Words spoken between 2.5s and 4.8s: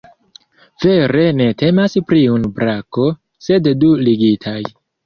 brako, sed du ligitaj.